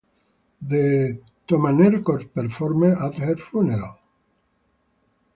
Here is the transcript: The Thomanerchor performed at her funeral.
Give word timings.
The 0.63 1.21
Thomanerchor 1.47 2.33
performed 2.33 2.85
at 2.97 3.13
her 3.19 3.35
funeral. 3.37 3.99